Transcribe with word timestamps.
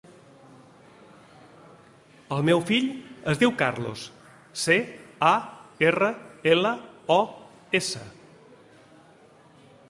El 2.37 2.41
meu 2.49 2.63
fill 2.69 2.87
es 3.33 3.41
diu 3.43 3.53
Carlos: 3.59 4.05
ce, 4.63 4.79
a, 5.29 5.35
erra, 5.91 6.11
ela, 6.55 6.73
o, 7.19 7.21
essa. 7.83 8.03